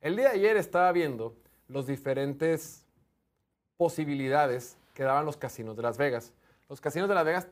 El 0.00 0.14
día 0.14 0.28
de 0.28 0.36
ayer 0.36 0.56
estaba 0.56 0.92
viendo 0.92 1.34
los 1.66 1.88
diferentes 1.88 2.86
posibilidades 3.76 4.76
que 4.94 5.02
daban 5.02 5.26
los 5.26 5.36
casinos 5.36 5.76
de 5.76 5.82
Las 5.82 5.98
Vegas. 5.98 6.32
Los 6.68 6.80
casinos 6.80 7.08
de 7.08 7.16
Las 7.16 7.24
Vegas, 7.24 7.48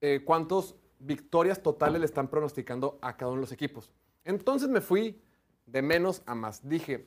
eh, 0.00 0.22
¿cuántas 0.24 0.74
victorias 0.98 1.62
totales 1.62 2.00
le 2.00 2.06
están 2.06 2.28
pronosticando 2.28 2.98
a 3.02 3.14
cada 3.18 3.30
uno 3.30 3.40
de 3.40 3.42
los 3.42 3.52
equipos? 3.52 3.90
Entonces 4.24 4.70
me 4.70 4.80
fui 4.80 5.20
de 5.66 5.82
menos 5.82 6.22
a 6.24 6.34
más. 6.34 6.66
Dije, 6.66 7.06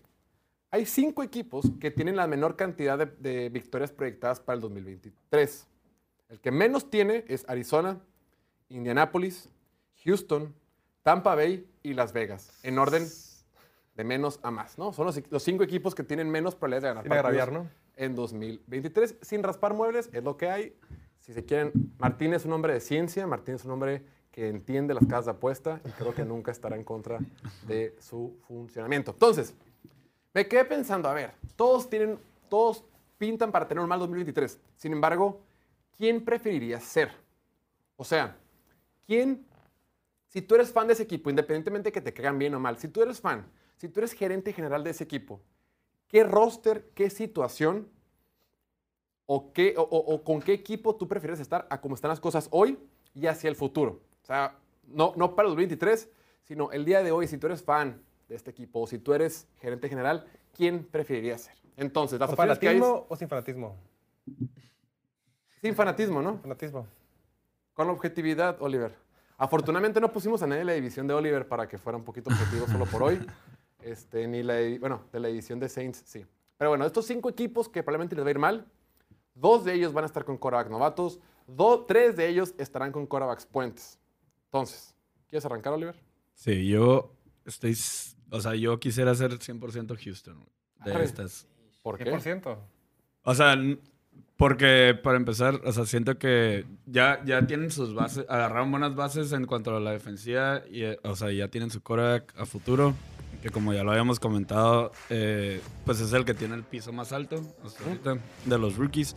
hay 0.70 0.86
cinco 0.86 1.24
equipos 1.24 1.66
que 1.80 1.90
tienen 1.90 2.16
la 2.16 2.28
menor 2.28 2.56
cantidad 2.56 2.98
de, 2.98 3.08
de 3.08 3.50
victorias 3.50 3.92
proyectadas 3.92 4.40
para 4.40 4.56
el 4.56 4.62
2023. 4.62 5.68
El 6.30 6.40
que 6.40 6.52
menos 6.52 6.92
tiene 6.92 7.26
es 7.28 7.44
Arizona, 7.50 8.00
Indianapolis, 8.70 9.50
Houston, 10.04 10.54
Tampa 11.02 11.34
Bay 11.34 11.68
y 11.82 11.96
Las 11.96 12.14
Vegas, 12.14 12.60
en 12.62 12.78
orden 12.78 13.08
de 13.96 14.04
menos 14.04 14.40
a 14.44 14.52
más, 14.52 14.78
¿no? 14.78 14.92
Son 14.94 15.06
los, 15.06 15.22
los 15.30 15.44
cinco 15.44 15.64
equipos 15.64 15.94
que 15.94 16.04
tienen 16.04 16.30
menos 16.30 16.56
probabilidades 16.56 16.84
de 16.84 17.02
ganar 17.02 17.20
agraviar, 17.20 17.52
¿no? 17.52 17.70
en 17.96 18.16
2023. 18.16 19.18
Sin 19.22 19.44
raspar 19.44 19.74
muebles, 19.74 20.10
es 20.12 20.24
lo 20.24 20.38
que 20.38 20.50
hay. 20.50 20.76
Si 21.20 21.34
se 21.34 21.46
quieren, 21.46 21.72
Martín 22.00 22.34
es 22.34 22.46
un 22.46 22.54
hombre 22.54 22.74
de 22.74 22.80
ciencia, 22.80 23.26
Martín 23.28 23.56
es 23.56 23.66
un 23.66 23.72
hombre 23.72 24.04
que 24.32 24.50
entiende 24.50 24.94
las 24.94 25.06
casas 25.06 25.26
de 25.26 25.32
apuesta 25.32 25.80
y 25.86 25.90
creo 25.92 26.14
que 26.14 26.26
nunca 26.26 26.52
estará 26.52 26.76
en 26.76 26.84
contra 26.84 27.20
de 27.68 27.96
su 28.00 28.36
funcionamiento. 28.48 29.12
Entonces, 29.12 29.54
me 30.34 30.48
quedé 30.48 30.66
pensando, 30.66 31.08
a 31.08 31.14
ver, 31.14 31.32
todos 31.56 31.90
tienen, 31.90 32.18
todos 32.50 32.84
pintan 33.18 33.52
para 33.52 33.68
tener 33.68 33.82
un 33.82 33.88
mal 33.88 34.00
2023. 34.00 34.60
Sin 34.76 34.92
embargo, 34.92 35.40
¿quién 35.96 36.26
preferiría 36.26 36.80
ser? 36.80 37.12
O 37.96 38.04
sea, 38.04 38.36
¿quién, 39.06 39.46
si 40.34 40.42
tú 40.42 40.56
eres 40.56 40.72
fan 40.72 40.88
de 40.88 40.94
ese 40.94 41.04
equipo, 41.04 41.30
independientemente 41.30 41.90
de 41.90 41.92
que 41.92 42.02
te 42.02 42.12
caigan 42.12 42.40
bien 42.40 42.56
o 42.56 42.60
mal, 42.60 42.80
si 42.80 42.88
tú 42.88 43.04
eres 43.04 43.22
fan, 43.22 43.46
si 43.78 43.88
tú 43.88 44.00
eres 44.00 44.14
gerente 44.14 44.52
general 44.52 44.84
de 44.84 44.90
ese 44.90 45.04
equipo, 45.04 45.40
¿qué 46.08 46.24
roster, 46.24 46.90
qué 46.96 47.12
situación 47.12 47.88
o, 49.28 49.54
qué, 49.54 49.76
o, 49.78 49.84
o- 49.84 50.16
o 50.16 50.24
con 50.24 50.42
qué 50.42 50.54
equipo 50.54 50.96
tú 50.96 51.08
prefieres 51.08 51.40
estar 51.40 51.68
a 51.70 51.80
cómo 51.80 51.94
están 51.94 52.10
las 52.10 52.20
cosas 52.20 52.48
hoy 52.50 52.80
y 53.14 53.28
hacia 53.28 53.48
el 53.48 53.56
futuro? 53.56 54.02
O 54.24 54.26
sea, 54.26 54.58
no, 54.88 55.14
no 55.16 55.36
para 55.36 55.48
el 55.50 55.52
2023, 55.52 56.10
sino 56.46 56.72
el 56.72 56.84
día 56.84 57.04
de 57.04 57.12
hoy, 57.12 57.28
si 57.28 57.38
tú 57.38 57.46
eres 57.46 57.62
fan 57.62 58.02
de 58.28 58.36
este 58.36 58.50
equipo 58.50 58.80
o 58.82 58.88
si 58.88 58.98
tú 58.98 59.14
eres 59.14 59.48
gerente 59.62 59.88
general, 59.88 60.26
¿quién 60.58 60.84
preferirías 60.84 61.42
ser? 61.42 61.56
Entonces, 61.78 62.20
las 62.20 62.28
¿Con 62.30 62.34
opciones 62.34 62.58
que 62.58 62.70
hay 62.70 62.78
es- 62.78 62.82
fanatismo 62.82 63.06
o 63.08 63.16
sin 63.16 63.28
fanatismo? 63.30 63.78
sin 65.62 65.76
fanatismo, 65.76 66.22
¿no? 66.24 66.40
Fanatismo. 66.40 66.88
Con 67.76 67.90
objetividad, 67.90 68.60
Oliver. 68.62 69.03
Afortunadamente 69.44 70.00
no 70.00 70.10
pusimos 70.12 70.42
a 70.42 70.48
nadie 70.48 70.62
en 70.62 70.68
la 70.68 70.74
división 70.74 71.06
de 71.06 71.14
Oliver 71.14 71.46
para 71.48 71.68
que 71.68 71.78
fuera 71.78 71.98
un 71.98 72.04
poquito 72.06 72.30
objetivo 72.30 72.66
solo 72.68 72.86
por 72.86 73.04
hoy. 73.04 73.20
Este, 73.84 74.26
ni 74.30 74.44
la, 74.44 74.56
bueno, 74.80 75.04
de 75.12 75.20
la 75.20 75.28
edición 75.28 75.60
de 75.60 75.68
Saints, 75.68 76.04
sí. 76.06 76.26
Pero 76.58 76.70
bueno, 76.70 76.86
estos 76.86 77.06
cinco 77.06 77.28
equipos 77.30 77.68
que 77.68 77.84
probablemente 77.84 78.16
les 78.16 78.24
va 78.24 78.30
a 78.30 78.32
ir 78.32 78.40
mal, 78.40 78.66
dos 79.36 79.66
de 79.66 79.74
ellos 79.74 79.92
van 79.92 80.06
a 80.06 80.08
estar 80.08 80.24
con 80.24 80.38
quarterbacks 80.38 80.72
novatos, 80.72 81.20
do- 81.48 81.84
tres 81.86 82.16
de 82.16 82.30
ellos 82.30 82.54
estarán 82.58 82.94
con 82.94 83.06
quarterbacks 83.06 83.46
puentes. 83.46 84.00
Entonces, 84.46 84.96
¿quieres 85.28 85.46
arrancar, 85.46 85.74
Oliver? 85.74 86.02
Sí, 86.34 86.66
yo 86.66 87.12
estoy. 87.44 87.76
O 88.32 88.40
sea, 88.40 88.56
yo 88.56 88.80
quisiera 88.80 89.14
ser 89.16 89.32
100% 89.38 89.98
Houston. 90.02 90.46
De 90.86 90.94
Arre. 90.94 91.04
estas. 91.04 91.46
¿Por 91.82 91.98
qué? 91.98 92.06
100%. 92.10 92.58
O 93.24 93.36
sea, 93.36 93.58
porque 94.44 95.00
para 95.02 95.16
empezar, 95.16 95.62
o 95.64 95.72
sea, 95.72 95.86
siento 95.86 96.18
que 96.18 96.66
ya, 96.86 97.24
ya 97.24 97.48
tienen 97.48 97.72
sus 97.72 97.94
bases, 97.94 98.26
agarraron 98.28 98.72
buenas 98.72 98.94
bases 98.94 99.32
en 99.32 99.46
cuanto 99.46 99.74
a 99.74 99.80
la 99.80 99.92
defensiva, 99.92 100.64
y, 100.70 100.84
eh, 100.84 101.00
o 101.06 101.16
sea, 101.16 101.32
ya 101.32 101.48
tienen 101.48 101.70
su 101.72 101.82
coreback 101.82 102.34
a 102.38 102.46
futuro, 102.46 102.94
que 103.42 103.50
como 103.52 103.72
ya 103.74 103.86
lo 103.86 103.92
habíamos 103.92 104.20
comentado, 104.20 104.92
eh, 105.10 105.62
pues 105.86 106.02
es 106.02 106.12
el 106.12 106.26
que 106.26 106.34
tiene 106.34 106.56
el 106.56 106.64
piso 106.64 106.92
más 106.92 107.14
alto 107.14 107.42
hasta 107.64 107.86
ahorita 107.86 108.18
de 108.44 108.58
los 108.60 108.76
rookies. 108.76 109.16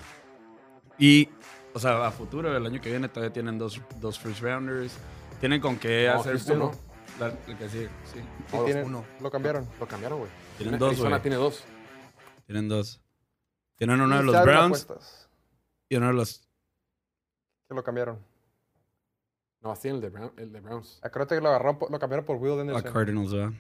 Y, 0.96 1.28
o 1.74 1.80
sea, 1.80 2.06
a 2.06 2.12
futuro, 2.12 2.56
el 2.56 2.64
año 2.64 2.80
que 2.80 2.90
viene 2.90 3.08
todavía 3.08 3.32
tienen 3.32 3.58
dos, 3.58 3.80
dos 4.00 4.20
first 4.20 4.40
rounders, 4.42 4.96
tienen 5.40 5.60
con 5.60 5.76
qué 5.76 6.08
No, 6.12 6.20
hacer 6.20 6.36
uno. 6.54 6.70
no. 6.70 6.70
La- 7.18 7.34
el 7.48 7.56
que 7.56 7.68
sigue, 7.68 7.88
sí. 8.04 8.20
Sí, 8.20 8.56
Oh, 8.56 8.64
tienen- 8.64 8.84
uno. 8.86 9.04
Lo 9.20 9.28
cambiaron. 9.28 9.66
Lo 9.80 9.88
cambiaron, 9.88 10.18
güey. 10.20 10.30
Tienen 10.56 10.78
dos, 10.78 10.90
Arizona 10.90 11.08
güey. 11.10 11.22
tiene 11.22 11.36
dos. 11.36 11.64
Tienen 12.46 12.68
dos. 12.68 13.00
Tienen 13.76 14.00
uno 14.00 14.16
de 14.18 14.22
los 14.24 14.42
Browns 14.42 14.82
apuestas, 14.84 15.28
y 15.88 15.96
uno 15.96 16.08
de 16.08 16.12
los 16.14 16.48
Que 17.68 17.74
lo 17.74 17.82
cambiaron. 17.84 18.18
No, 19.62 19.72
así 19.72 19.88
el 19.88 20.00
de, 20.00 20.10
Brown- 20.10 20.32
el 20.36 20.52
de 20.52 20.60
Browns. 20.60 21.00
Acuérdate 21.02 21.34
que 21.36 21.40
lo, 21.40 21.48
agarraron, 21.48 21.78
por- 21.78 21.90
lo 21.90 21.98
cambiaron 21.98 22.24
por 22.24 22.36
Will 22.36 22.58
A 22.58 22.60
Anderson. 22.62 22.92
Cardinals, 22.92 23.32
¿verdad? 23.32 23.52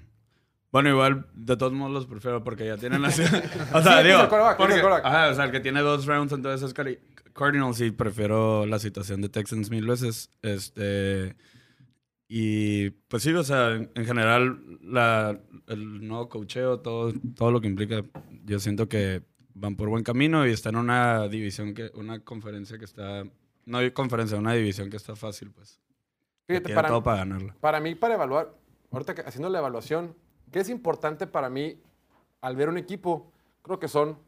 Bueno, 0.72 0.90
igual, 0.90 1.26
de 1.34 1.56
todos 1.56 1.72
modos 1.72 1.92
los 1.92 2.06
prefiero 2.06 2.44
porque 2.44 2.66
ya 2.66 2.76
tienen 2.76 3.04
así. 3.04 3.22
o 3.22 3.26
Sí, 3.26 3.32
sea, 3.82 4.00
es 4.00 4.06
digo. 4.06 4.20
el 4.20 4.72
el 4.72 4.92
ajá, 5.04 5.28
o 5.30 5.34
sea, 5.34 5.44
el 5.46 5.50
que 5.52 5.60
tiene 5.60 5.80
dos 5.80 6.06
rounds, 6.06 6.32
entonces 6.32 6.68
es 6.68 6.74
Cari- 6.76 7.00
Cardinals 7.32 7.80
y 7.80 7.90
prefiero 7.90 8.66
la 8.66 8.78
situación 8.78 9.20
de 9.22 9.28
Texans 9.28 9.70
mil 9.70 9.86
veces. 9.86 10.30
Este. 10.42 11.36
Y 12.28 12.90
pues 12.90 13.22
sí, 13.22 13.32
o 13.32 13.44
sea, 13.44 13.70
en, 13.72 13.90
en 13.94 14.04
general, 14.04 14.60
la, 14.82 15.38
el 15.68 16.06
nuevo 16.06 16.28
cocheo, 16.28 16.80
todo, 16.80 17.12
todo 17.36 17.50
lo 17.52 17.60
que 17.60 17.68
implica, 17.68 18.02
yo 18.44 18.58
siento 18.58 18.88
que 18.88 19.22
van 19.58 19.74
por 19.76 19.88
buen 19.88 20.04
camino 20.04 20.46
y 20.46 20.50
está 20.52 20.68
en 20.68 20.76
una 20.76 21.28
división 21.28 21.74
que, 21.74 21.90
una 21.94 22.20
conferencia 22.20 22.78
que 22.78 22.84
está. 22.84 23.24
No 23.64 23.78
hay 23.78 23.90
conferencia, 23.90 24.38
una 24.38 24.52
división 24.52 24.90
que 24.90 24.96
está 24.96 25.16
fácil, 25.16 25.50
pues. 25.50 25.80
Fíjate, 26.46 26.72
para, 26.74 26.88
todo 26.88 27.02
para 27.02 27.18
ganarla. 27.18 27.56
Para 27.60 27.80
mí, 27.80 27.94
para 27.94 28.14
evaluar, 28.14 28.54
ahorita 28.92 29.14
que- 29.14 29.22
haciendo 29.22 29.48
la 29.48 29.58
evaluación, 29.58 30.14
¿qué 30.52 30.60
es 30.60 30.68
importante 30.68 31.26
para 31.26 31.50
mí 31.50 31.80
al 32.40 32.54
ver 32.54 32.68
un 32.68 32.78
equipo? 32.78 33.32
Creo 33.62 33.80
que 33.80 33.88
son 33.88 34.18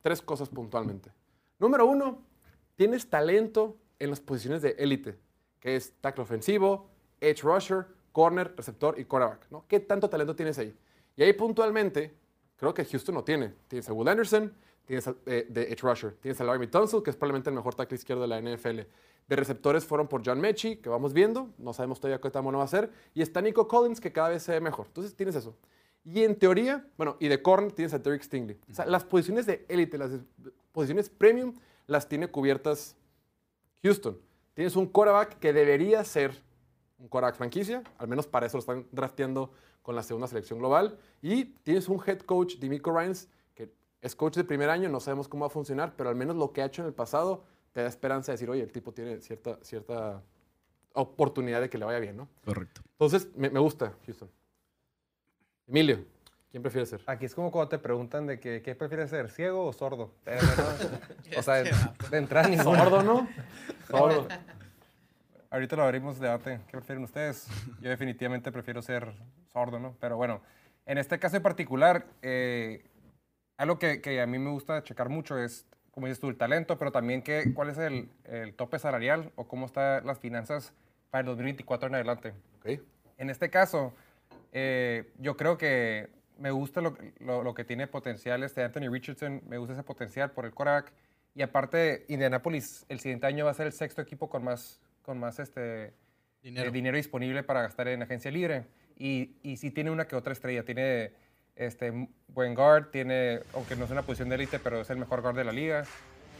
tres 0.00 0.22
cosas 0.22 0.48
puntualmente. 0.48 1.10
Número 1.58 1.84
uno, 1.84 2.22
tienes 2.76 3.10
talento 3.10 3.76
en 3.98 4.10
las 4.10 4.20
posiciones 4.20 4.62
de 4.62 4.76
élite, 4.78 5.18
que 5.60 5.76
es 5.76 5.92
tackle 6.00 6.22
ofensivo, 6.22 6.88
edge 7.20 7.42
rusher, 7.42 7.86
corner, 8.12 8.54
receptor 8.56 8.98
y 8.98 9.04
quarterback. 9.04 9.50
¿no? 9.50 9.66
¿Qué 9.68 9.80
tanto 9.80 10.08
talento 10.08 10.34
tienes 10.34 10.58
ahí? 10.58 10.74
Y 11.16 11.22
ahí 11.22 11.32
puntualmente, 11.32 12.14
creo 12.56 12.72
que 12.72 12.84
Houston 12.84 13.14
no 13.14 13.24
tiene. 13.24 13.52
Tienes 13.68 13.88
a 13.88 13.92
Will 13.92 14.08
Anderson, 14.08 14.54
tienes 14.86 15.06
a, 15.06 15.14
eh, 15.26 15.46
de 15.48 15.64
edge 15.64 15.82
rusher, 15.82 16.14
tienes 16.20 16.40
a 16.40 16.44
Larry 16.44 16.68
Tunsil, 16.68 17.02
que 17.02 17.10
es 17.10 17.16
probablemente 17.16 17.50
el 17.50 17.56
mejor 17.56 17.74
tackle 17.74 17.96
izquierdo 17.96 18.22
de 18.22 18.28
la 18.28 18.40
NFL. 18.40 18.80
De 19.28 19.36
receptores 19.36 19.84
fueron 19.84 20.08
por 20.08 20.22
John 20.24 20.40
Mechie, 20.40 20.80
que 20.80 20.88
vamos 20.88 21.12
viendo, 21.12 21.50
no 21.58 21.72
sabemos 21.72 22.00
todavía 22.00 22.20
qué 22.20 22.30
tan 22.30 22.44
bueno 22.44 22.58
va 22.58 22.64
a 22.64 22.68
ser, 22.68 22.90
y 23.12 23.22
está 23.22 23.42
Nico 23.42 23.66
Collins, 23.68 24.00
que 24.00 24.12
cada 24.12 24.30
vez 24.30 24.42
se 24.42 24.52
ve 24.52 24.60
mejor. 24.60 24.86
Entonces 24.86 25.14
tienes 25.14 25.34
eso. 25.34 25.56
Y 26.04 26.22
en 26.22 26.38
teoría, 26.38 26.86
bueno, 26.96 27.16
y 27.18 27.26
de 27.26 27.42
corner 27.42 27.72
tienes 27.72 27.92
a 27.92 27.98
Derek 27.98 28.22
Stingley. 28.22 28.58
O 28.70 28.74
sea, 28.74 28.86
las 28.86 29.04
posiciones 29.04 29.44
de 29.44 29.66
élite, 29.68 29.98
las 29.98 30.12
posiciones 30.70 31.10
premium, 31.10 31.54
las 31.88 32.08
tiene 32.08 32.28
cubiertas 32.28 32.96
Houston. 33.82 34.16
Tienes 34.54 34.76
un 34.76 34.86
quarterback 34.86 35.40
que 35.40 35.52
debería 35.52 36.04
ser 36.04 36.32
un 36.98 37.08
quarterback 37.08 37.36
franquicia, 37.36 37.82
al 37.98 38.06
menos 38.06 38.26
para 38.26 38.46
eso 38.46 38.56
lo 38.56 38.60
están 38.60 38.86
drafteando 38.92 39.52
con 39.82 39.96
la 39.96 40.02
segunda 40.02 40.28
selección 40.28 40.60
global. 40.60 40.96
Y 41.22 41.44
tienes 41.44 41.88
un 41.88 42.00
head 42.06 42.20
coach, 42.20 42.56
Dimico 42.58 42.96
Ryans, 42.96 43.28
es 44.00 44.14
coach 44.14 44.36
de 44.36 44.44
primer 44.44 44.70
año, 44.70 44.88
no 44.88 45.00
sabemos 45.00 45.28
cómo 45.28 45.42
va 45.42 45.46
a 45.48 45.50
funcionar, 45.50 45.94
pero 45.96 46.08
al 46.08 46.16
menos 46.16 46.36
lo 46.36 46.52
que 46.52 46.62
ha 46.62 46.66
hecho 46.66 46.82
en 46.82 46.88
el 46.88 46.94
pasado 46.94 47.44
te 47.72 47.82
da 47.82 47.88
esperanza 47.88 48.32
de 48.32 48.34
decir, 48.34 48.50
oye, 48.50 48.62
el 48.62 48.72
tipo 48.72 48.92
tiene 48.92 49.20
cierta, 49.20 49.58
cierta 49.62 50.22
oportunidad 50.92 51.60
de 51.60 51.68
que 51.68 51.78
le 51.78 51.84
vaya 51.84 51.98
bien, 51.98 52.16
¿no? 52.16 52.28
Correcto. 52.44 52.82
Entonces, 52.92 53.28
me, 53.36 53.50
me 53.50 53.60
gusta 53.60 53.94
Houston. 54.06 54.30
Emilio, 55.66 56.04
¿quién 56.50 56.62
prefiere 56.62 56.86
ser? 56.86 57.02
Aquí 57.06 57.26
es 57.26 57.34
como 57.34 57.50
cuando 57.50 57.68
te 57.68 57.78
preguntan 57.78 58.26
de 58.26 58.40
que, 58.40 58.62
qué 58.62 58.74
prefieres 58.74 59.10
ser, 59.10 59.30
ciego 59.30 59.66
o 59.66 59.72
sordo. 59.72 60.12
No, 61.32 61.40
o 61.40 61.42
sea, 61.42 61.54
de, 61.56 61.72
de 62.10 62.16
entrada 62.18 62.48
ninguno. 62.48 62.78
Sordo, 62.78 63.02
¿no? 63.02 63.28
Sordo. 63.90 64.28
Ahorita 65.50 65.76
lo 65.76 65.82
abrimos 65.82 66.18
debate. 66.18 66.60
¿Qué 66.66 66.72
prefieren 66.72 67.04
ustedes? 67.04 67.46
Yo 67.80 67.90
definitivamente 67.90 68.52
prefiero 68.52 68.80
ser 68.80 69.12
sordo, 69.52 69.78
¿no? 69.78 69.96
Pero 70.00 70.16
bueno, 70.16 70.40
en 70.86 70.98
este 70.98 71.18
caso 71.18 71.36
en 71.36 71.42
particular, 71.42 72.06
eh, 72.22 72.84
algo 73.56 73.78
que, 73.78 74.00
que 74.00 74.20
a 74.20 74.26
mí 74.26 74.38
me 74.38 74.50
gusta 74.50 74.82
checar 74.82 75.08
mucho 75.08 75.38
es, 75.38 75.66
como 75.90 76.06
dices 76.06 76.20
tú, 76.20 76.28
el 76.28 76.36
talento, 76.36 76.78
pero 76.78 76.92
también 76.92 77.22
que, 77.22 77.52
cuál 77.54 77.70
es 77.70 77.78
el, 77.78 78.08
el 78.24 78.54
tope 78.54 78.78
salarial 78.78 79.32
o 79.36 79.46
cómo 79.48 79.66
están 79.66 80.06
las 80.06 80.18
finanzas 80.18 80.72
para 81.10 81.20
el 81.20 81.26
2024 81.26 81.88
en 81.88 81.94
adelante. 81.94 82.32
Ok. 82.58 82.80
En 83.18 83.30
este 83.30 83.48
caso, 83.50 83.94
eh, 84.52 85.10
yo 85.18 85.36
creo 85.36 85.56
que 85.56 86.08
me 86.38 86.50
gusta 86.50 86.82
lo, 86.82 86.96
lo- 87.20 87.42
lo 87.42 87.54
que 87.54 87.64
tiene 87.64 87.86
potencial 87.86 88.42
este 88.42 88.62
Anthony 88.62 88.90
Richardson, 88.90 89.40
me 89.48 89.56
gusta 89.56 89.72
ese 89.72 89.82
potencial 89.82 90.30
por 90.32 90.44
el 90.44 90.52
quarterback. 90.52 90.92
Y 91.34 91.42
aparte, 91.42 92.04
Indianapolis 92.08 92.84
el 92.88 93.00
siguiente 93.00 93.26
año 93.26 93.44
va 93.46 93.50
a 93.52 93.54
ser 93.54 93.66
el 93.66 93.72
sexto 93.72 94.02
equipo 94.02 94.28
con 94.28 94.44
más, 94.44 94.80
con 95.02 95.18
más 95.18 95.38
este, 95.38 95.92
Dinero. 96.42 96.68
eh, 96.68 96.72
dinero 96.72 96.96
disponible 96.96 97.42
para 97.42 97.62
gastar 97.62 97.88
en 97.88 98.02
agencia 98.02 98.30
libre. 98.30 98.66
Y, 98.98 99.36
y 99.42 99.56
sí 99.58 99.70
tiene 99.70 99.90
una 99.90 100.06
que 100.06 100.16
otra 100.16 100.32
estrella. 100.32 100.62
Tiene 100.64 101.12
este, 101.56 102.08
buen 102.28 102.54
guard, 102.54 102.86
tiene, 102.90 103.40
aunque 103.54 103.76
no 103.76 103.84
es 103.86 103.90
una 103.90 104.02
posición 104.02 104.28
de 104.28 104.36
élite, 104.36 104.58
pero 104.58 104.80
es 104.80 104.90
el 104.90 104.98
mejor 104.98 105.22
guard 105.22 105.34
de 105.36 105.44
la 105.44 105.52
liga. 105.52 105.84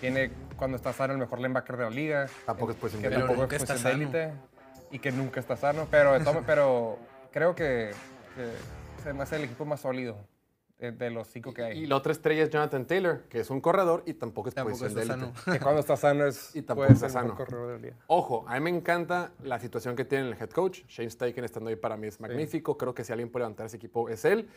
Tiene, 0.01 0.31
cuando 0.57 0.77
está 0.77 0.93
sano, 0.93 1.15
el 1.15 1.19
mejor 1.19 1.39
linebacker 1.41 1.77
de 1.77 1.85
la 1.85 1.91
liga. 1.91 2.27
Tampoco 2.45 2.73
es 2.73 2.77
posición 2.79 3.03
que 3.03 3.09
de 3.09 3.15
Pero 3.17 3.27
tampoco 3.29 3.55
es 3.55 3.61
posición 3.65 3.83
de 3.99 4.05
élite 4.05 4.33
y 4.91 4.99
que 4.99 5.11
nunca 5.11 5.41
está 5.41 5.57
sano. 5.57 5.89
Pero, 5.91 6.23
todo- 6.23 6.43
pero 6.47 6.99
creo 7.33 7.55
que, 7.55 7.93
que 8.35 9.03
se 9.03 9.13
me 9.15 9.23
hace 9.23 9.37
el 9.37 9.45
equipo 9.45 9.65
más 9.65 9.81
sólido. 9.81 10.17
de, 10.79 10.93
de 10.93 11.09
los 11.09 11.27
cinco 11.29 11.55
que 11.55 11.63
hay. 11.63 11.79
Y 11.79 11.87
la 11.87 11.97
otra 11.97 12.13
estrella 12.13 12.43
es 12.43 12.51
Jonathan 12.51 12.85
Taylor, 12.87 13.23
que 13.31 13.41
es 13.41 13.49
un 13.49 13.63
corredor 13.63 14.03
y 14.05 14.13
tampoco 14.13 14.51
es 14.51 14.55
Tampoco 14.55 14.79
posición 14.79 15.01
está 15.01 15.15
de 15.17 15.23
élite. 15.23 15.39
sano. 15.41 15.53
que 15.57 15.65
cuando 15.65 15.81
está 15.81 15.97
sano 15.97 16.27
es 16.27 16.55
Y 16.55 16.61
tampoco 16.61 16.93
está 16.93 17.09
ser 17.09 17.19
el 17.23 17.25
mejor 17.29 17.47
sano. 17.47 17.47
corredor 17.47 17.73
del 17.73 17.83
día. 17.83 17.95
Ojo, 18.09 18.45
a 18.47 18.53
mí 18.57 18.61
me 18.61 18.69
encanta 18.77 19.31
la 19.43 19.59
situación 19.59 19.97
que 19.97 20.05
tiene 20.05 20.29
el 20.29 20.35
head 20.35 20.51
coach. 20.51 20.81
Shane 20.87 21.09
Steichen 21.09 21.45
estando 21.47 21.71
ahí 21.71 21.77
para 21.77 21.97
mí 21.97 22.07
es 22.09 22.21
magnífico. 22.21 22.77
Creo 22.77 22.95
que 22.95 23.05
si 23.05 23.13
alguien 23.13 23.31
puede 23.31 23.45
levantar 23.45 23.65
ese 23.65 23.79
equipo 23.79 24.11
es 24.11 24.27
él. 24.27 24.51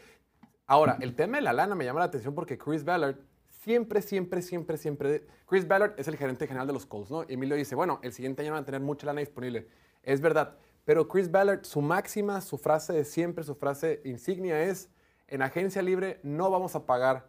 Ahora, 0.70 1.00
el 1.02 1.16
tema 1.16 1.38
de 1.38 1.42
la 1.42 1.52
lana 1.52 1.74
me 1.74 1.84
llama 1.84 2.00
la 2.00 2.06
atención 2.06 2.36
porque 2.36 2.56
Chris 2.56 2.84
Ballard 2.84 3.16
siempre, 3.48 4.04
siempre, 4.04 4.44
siempre, 4.44 4.78
siempre... 4.78 5.26
Chris 5.48 5.68
Ballard 5.68 5.96
es 5.98 6.08
el 6.08 6.16
gerente 6.16 6.46
general 6.46 6.68
de 6.68 6.74
los 6.74 6.86
Colts, 6.86 7.10
¿no? 7.10 7.24
Emilio 7.28 7.56
dice, 7.56 7.74
bueno, 7.74 8.00
el 8.04 8.14
siguiente 8.14 8.44
año 8.44 8.52
van 8.52 8.62
a 8.62 8.66
tener 8.68 8.80
mucha 8.80 9.08
lana 9.08 9.20
disponible. 9.22 9.68
Es 10.04 10.22
verdad, 10.22 10.58
pero 10.86 11.08
Chris 11.08 11.32
Ballard, 11.32 11.66
su 11.66 11.82
máxima, 11.82 12.40
su 12.42 12.60
frase 12.60 12.94
de 12.94 13.04
siempre, 13.04 13.44
su 13.44 13.56
frase 13.56 14.00
insignia 14.06 14.62
es, 14.62 14.92
en 15.28 15.42
agencia 15.42 15.82
libre 15.82 16.20
no 16.22 16.52
vamos 16.52 16.76
a 16.76 16.86
pagar 16.86 17.26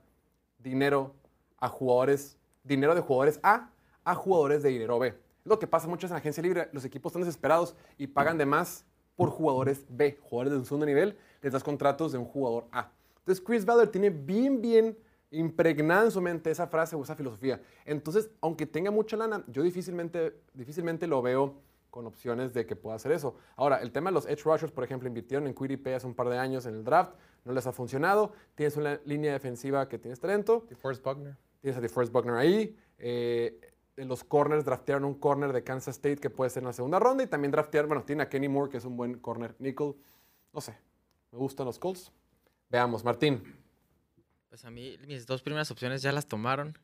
dinero 0.59 1.15
a 1.57 1.69
jugadores, 1.69 2.37
dinero 2.63 2.95
de 2.95 3.01
jugadores 3.01 3.41
A 3.43 3.71
a 4.05 4.15
jugadores 4.15 4.63
de 4.63 4.69
dinero 4.69 4.99
B. 4.99 5.15
Lo 5.45 5.59
que 5.59 5.67
pasa 5.67 5.89
mucho 5.89 6.07
en 6.07 6.13
agencia 6.13 6.43
libre, 6.43 6.69
los 6.73 6.85
equipos 6.85 7.13
están 7.13 7.23
desesperados 7.23 7.75
y 7.97 8.07
pagan 8.07 8.37
de 8.37 8.45
más 8.45 8.85
por 9.17 9.31
jugadores 9.31 9.87
B, 9.89 10.19
jugadores 10.21 10.53
de 10.53 10.59
un 10.59 10.67
segundo 10.67 10.85
nivel, 10.85 11.17
les 11.41 11.55
das 11.55 11.65
contratos 11.65 12.13
de 12.13 12.19
un 12.19 12.27
jugador 12.27 12.67
A. 12.71 12.93
Entonces 13.21 13.45
Chris 13.45 13.65
Ballard 13.65 13.91
tiene 13.91 14.11
bien, 14.11 14.61
bien 14.61 14.99
impregnada 15.31 16.05
en 16.05 16.11
su 16.11 16.21
mente 16.21 16.51
esa 16.51 16.67
frase 16.67 16.97
o 16.97 17.03
esa 17.03 17.15
filosofía. 17.15 17.61
Entonces, 17.85 18.31
aunque 18.41 18.67
tenga 18.67 18.91
mucha 18.91 19.17
lana, 19.17 19.45
yo 19.47 19.63
difícilmente, 19.63 20.41
difícilmente 20.55 21.07
lo 21.07 21.23
veo 21.23 21.55
con 21.91 22.07
opciones 22.07 22.53
de 22.53 22.67
que 22.67 22.77
pueda 22.77 22.97
hacer 22.97 23.13
eso. 23.13 23.37
Ahora, 23.57 23.81
el 23.83 23.93
tema 23.93 24.11
de 24.11 24.15
los 24.15 24.27
edge 24.27 24.45
rushers, 24.45 24.73
por 24.73 24.85
ejemplo, 24.85 25.09
invirtieron 25.09 25.47
en 25.47 25.55
QDP 25.55 25.89
hace 25.89 26.07
un 26.07 26.15
par 26.15 26.29
de 26.29 26.39
años 26.39 26.67
en 26.67 26.75
el 26.75 26.85
draft, 26.85 27.15
no 27.45 27.53
les 27.53 27.67
ha 27.67 27.73
funcionado. 27.73 28.33
Tienes 28.55 28.77
una 28.77 29.01
línea 29.05 29.33
defensiva 29.33 29.89
que 29.89 29.99
tienes 29.99 30.21
talento, 30.21 30.67
DeForest 30.69 31.05
Buckner. 31.05 31.37
tienes 31.61 31.79
a 31.79 31.81
DeForest 31.81 32.13
Buckner 32.13 32.37
ahí. 32.37 32.77
eh, 32.99 33.61
los 33.97 34.25
corners 34.25 34.65
draftearon 34.65 35.05
un 35.05 35.15
corner 35.15 35.53
de 35.53 35.63
Kansas 35.63 35.97
State 35.97 36.17
que 36.17 36.31
puede 36.31 36.51
ser 36.51 36.63
en 36.63 36.69
la 36.69 36.73
segunda 36.73 36.99
ronda 36.99 37.23
y 37.23 37.27
también 37.27 37.51
draftearon, 37.51 37.89
bueno, 37.89 38.05
tiene 38.05 38.23
a 38.23 38.29
Kenny 38.29 38.49
Moore 38.49 38.71
que 38.71 38.79
es 38.79 38.85
un 38.85 38.97
buen 38.97 39.19
corner 39.19 39.55
nickel. 39.59 39.95
No 40.53 40.61
sé, 40.61 40.77
me 41.33 41.39
gustan 41.39 41.67
los 41.67 41.79
Colts. 41.79 42.11
Veamos, 42.71 43.05
Martín. 43.05 43.57
Pues 44.49 44.65
a 44.65 44.71
mí 44.71 44.97
mis 45.07 45.27
dos 45.27 45.43
primeras 45.43 45.71
opciones 45.71 46.03
ya 46.03 46.11
las 46.11 46.27
tomaron. 46.27 46.77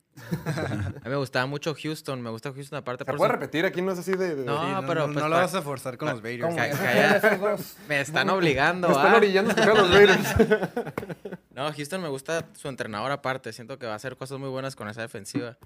a 0.45 1.01
mí 1.03 1.09
me 1.09 1.15
gustaba 1.17 1.45
mucho 1.47 1.75
Houston, 1.75 2.21
me 2.21 2.29
gusta 2.29 2.53
Houston 2.53 2.77
aparte 2.77 3.03
¿Se 3.03 3.11
por 3.11 3.17
puede 3.17 3.29
su- 3.29 3.33
repetir? 3.33 3.65
Aquí 3.65 3.81
no 3.81 3.91
es 3.91 3.99
así 3.99 4.11
de... 4.13 4.35
de- 4.35 4.45
No, 4.45 4.57
Sí, 4.81 4.85
pero 4.87 5.07
no, 5.07 5.13
pues 5.13 5.23
no 5.23 5.29
lo 5.29 5.35
vas 5.35 5.53
a 5.53 5.61
forzar 5.61 5.97
con 5.97 6.07
los 6.09 6.21
Raiders. 6.23 6.55
Me 7.89 7.99
están 7.99 8.29
obligando, 8.29 8.87
Me 8.87 8.93
están 8.95 9.13
¿ah? 9.13 9.17
orillando 9.17 9.51
a 9.61 9.65
los 9.65 9.93
Raiders. 9.93 10.27
No, 11.57 11.73
Houston 11.73 12.01
me 12.03 12.07
gusta 12.07 12.45
su 12.53 12.67
entrenador 12.67 13.11
aparte. 13.11 13.51
Siento 13.51 13.79
que 13.79 13.87
va 13.87 13.93
a 13.93 13.95
hacer 13.95 14.15
cosas 14.15 14.37
muy 14.39 14.47
buenas 14.49 14.75
con 14.75 14.87
esa 14.89 15.01
defensiva. 15.01 15.57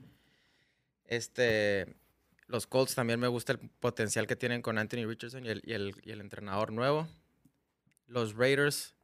Este, 1.05 1.85
los 2.47 2.65
Colts 2.65 2.95
también 2.95 3.19
me 3.19 3.27
gusta 3.27 3.51
el 3.51 3.59
potencial 3.59 4.25
que 4.25 4.37
tienen 4.37 4.61
con 4.61 4.77
Anthony 4.77 5.05
Richardson 5.05 5.45
y 5.45 5.49
el, 5.49 5.61
y 5.65 5.73
el- 5.73 5.95
y 6.03 6.11
el 6.11 6.21
entrenador 6.21 6.71
nuevo. 6.71 7.07
Los 8.07 8.35
Raiders 8.35 8.95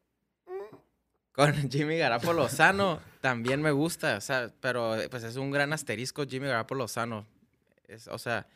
con 1.38 1.54
Jimmy 1.72 1.98
Garapolo 1.98 2.50
sano 2.50 3.00
también 3.22 3.62
me 3.62 3.72
gusta. 3.72 4.18
O 4.18 4.22
sea, 4.22 4.52
pero 4.60 5.00
eh, 5.00 5.08
pues 5.08 5.24
es 5.24 5.36
un 5.38 5.52
gran 5.52 5.72
asterisco 5.72 6.26
Jimmy 6.26 6.48
Garapolo 6.48 6.88
sano. 6.90 7.26
Es, 7.88 8.08
o 8.10 8.18
sea, 8.18 8.48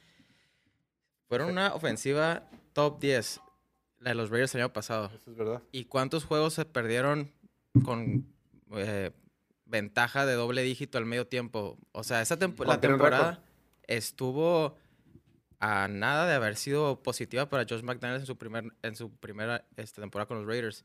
fueron 1.30 1.50
una 1.51 1.74
ofensiva 1.74 2.44
top 2.74 3.00
10, 3.00 3.39
la 4.00 4.10
de 4.10 4.16
los 4.16 4.30
Raiders 4.30 4.54
el 4.56 4.62
año 4.62 4.74
pasado. 4.74 5.12
Eso 5.16 5.31
es 5.31 5.38
verdad. 5.38 5.62
¿Y 5.72 5.86
cuántos 5.86 6.25
juegos 6.25 6.54
se 6.56 6.66
perdieron 6.66 7.31
con 7.86 8.28
eh, 8.75 9.12
ventaja 9.66 10.25
de 10.25 10.34
doble 10.34 10.63
dígito 10.63 10.98
al 10.98 11.06
medio 11.06 11.27
tiempo? 11.27 11.77
O 11.94 12.04
sea, 12.04 12.22
esa 12.22 12.38
tempo- 12.38 12.66
la 12.66 12.81
temporada 12.81 13.44
estuvo 13.84 14.75
a 15.60 15.88
nada 15.88 16.25
de 16.25 16.34
haber 16.34 16.56
sido 16.56 17.04
positiva 17.04 17.48
para 17.48 17.66
Josh 17.69 17.84
McDaniels 17.84 18.24
en 18.24 18.27
su, 18.27 18.38
primer, 18.38 18.66
en 18.81 18.95
su 18.95 19.12
primera 19.12 19.63
este, 19.77 20.01
temporada 20.01 20.27
con 20.27 20.38
los 20.39 20.48
Raiders. 20.48 20.84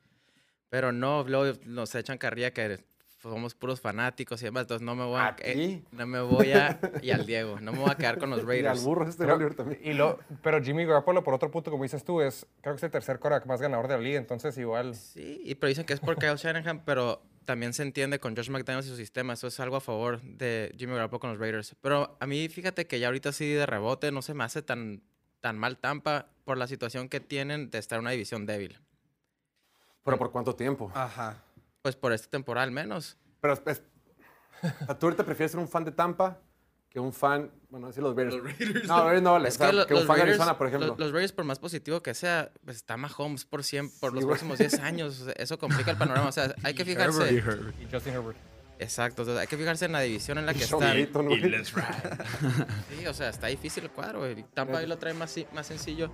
Pero 0.68 0.92
no, 0.92 1.24
luego 1.24 1.58
nos 1.64 1.94
echan 1.94 2.18
carrilla 2.18 2.52
que 2.52 2.84
somos 3.22 3.54
puros 3.54 3.80
fanáticos 3.80 4.40
y 4.42 4.46
demás, 4.46 4.62
entonces 4.62 4.84
no 4.84 4.94
me 4.94 5.04
voy 5.04 5.18
a... 5.18 5.28
¿A 5.28 5.36
eh, 5.38 5.82
no 5.90 6.06
me 6.06 6.20
voy 6.20 6.52
a... 6.52 6.78
Y 7.02 7.10
al 7.10 7.26
Diego, 7.26 7.58
no 7.60 7.72
me 7.72 7.78
voy 7.78 7.90
a 7.90 7.96
quedar 7.96 8.18
con 8.18 8.30
los 8.30 8.40
Y 8.40 8.42
al 8.42 8.46
Raiders. 8.46 8.84
burro 8.84 9.08
este 9.08 9.24
Pero, 9.26 9.54
también. 9.54 9.80
y 9.82 9.94
lo, 9.94 10.18
pero 10.42 10.62
Jimmy 10.62 10.84
Garoppolo, 10.84 11.24
por 11.24 11.34
otro 11.34 11.50
punto, 11.50 11.70
como 11.70 11.82
dices 11.82 12.04
tú, 12.04 12.20
es 12.20 12.46
creo 12.60 12.74
que 12.74 12.78
es 12.78 12.82
el 12.84 12.90
tercer 12.90 13.18
quarterback 13.18 13.46
más 13.46 13.60
ganador 13.60 13.88
de 13.88 13.94
la 13.96 14.00
liga, 14.00 14.18
entonces 14.18 14.56
igual... 14.58 14.94
Sí, 14.94 15.40
y 15.44 15.54
pero 15.56 15.68
dicen 15.68 15.86
que 15.86 15.94
es 15.94 16.00
por 16.00 16.16
Kyle 16.18 16.36
Shanahan, 16.36 16.84
pero 16.84 17.22
también 17.46 17.72
se 17.72 17.82
entiende 17.82 18.18
con 18.18 18.36
Josh 18.36 18.50
McDaniels 18.50 18.86
y 18.86 18.90
su 18.90 18.96
sistema. 18.96 19.32
Eso 19.32 19.46
es 19.46 19.58
algo 19.60 19.76
a 19.76 19.80
favor 19.80 20.20
de 20.22 20.74
Jimmy 20.76 20.94
Garoppolo 20.94 21.20
con 21.20 21.30
los 21.30 21.38
Raiders. 21.38 21.74
Pero 21.80 22.16
a 22.20 22.26
mí, 22.26 22.48
fíjate 22.48 22.86
que 22.86 22.98
ya 22.98 23.06
ahorita 23.06 23.32
sí 23.32 23.48
de 23.48 23.64
rebote 23.66 24.12
no 24.12 24.20
se 24.20 24.34
me 24.34 24.44
hace 24.44 24.62
tan, 24.62 25.02
tan 25.40 25.56
mal 25.56 25.78
Tampa 25.78 26.28
por 26.44 26.58
la 26.58 26.66
situación 26.66 27.08
que 27.08 27.20
tienen 27.20 27.70
de 27.70 27.78
estar 27.78 27.96
en 27.98 28.02
una 28.02 28.10
división 28.10 28.46
débil. 28.46 28.78
¿Pero 30.06 30.16
por 30.18 30.32
cuánto 30.32 30.54
tiempo? 30.56 30.90
Ajá. 30.94 31.42
Pues 31.82 31.94
por 31.96 32.12
esta 32.14 32.28
temporada 32.30 32.64
al 32.64 32.70
menos. 32.72 33.18
Pero 33.42 33.52
es, 33.52 33.82
tú 34.98 35.06
ahorita 35.06 35.24
prefieres 35.24 35.50
ser 35.52 35.60
un 35.60 35.68
fan 35.68 35.84
de 35.84 35.92
Tampa 35.92 36.38
que 36.88 36.98
un 37.00 37.12
fan, 37.12 37.50
bueno, 37.68 37.88
decir 37.88 38.02
los 38.02 38.16
Raiders. 38.16 38.36
No, 38.88 38.96
los 38.96 39.04
Raiders 39.04 39.22
no 39.22 39.32
vale. 39.32 39.48
Es 39.50 39.56
o 39.56 39.58
sea, 39.58 39.66
que, 39.68 39.72
lo- 39.76 39.86
que 39.86 39.92
un 39.94 40.00
los, 40.00 40.06
fan 40.06 40.16
de 40.16 40.22
Raiders, 40.22 40.40
Arizona, 40.40 40.58
por 40.58 40.66
ejemplo. 40.68 40.88
los, 40.88 40.98
los 40.98 41.12
Raiders, 41.12 41.32
por 41.32 41.44
más 41.44 41.58
positivo 41.58 42.02
que 42.02 42.14
sea, 42.14 42.50
pues 42.64 42.78
está 42.78 42.96
Mahomes 42.96 43.44
por, 43.44 43.62
cien, 43.62 43.90
por 44.00 44.10
Sí, 44.12 44.16
los 44.16 44.24
próximos 44.24 44.58
10 44.58 44.74
años. 44.80 45.20
O 45.20 45.24
sea, 45.26 45.34
Eso 45.36 45.58
complica 45.58 45.90
el 45.90 45.98
panorama. 45.98 46.28
O 46.28 46.32
sea, 46.32 46.54
hay 46.62 46.72
que 46.74 46.84
fijarse. 46.86 47.32
Y 47.34 47.36
Herbert. 47.36 47.74
Y 47.82 47.92
Justin 47.92 48.14
Herbert. 48.14 48.38
Exacto. 48.78 49.22
o 49.22 49.24
sea, 49.24 49.38
hay 49.40 49.46
que 49.46 49.56
fijarse 49.56 49.84
en 49.86 49.92
la 49.92 50.00
división 50.00 50.38
en 50.38 50.46
la 50.46 50.54
que 50.54 50.64
están. 50.64 50.80
Payton, 50.80 51.26
güey. 51.26 51.40
Sí, 52.98 53.06
o 53.06 53.14
sea, 53.14 53.28
está 53.28 53.46
difícil 53.48 53.84
el 53.84 53.90
cuadro. 53.90 54.20
güey. 54.20 54.42
Tampa 54.54 54.78
ahí 54.78 54.86
lo 54.86 54.96
trae 54.96 55.12
más, 55.14 55.34
más 55.52 55.66
sencillo. 55.66 56.10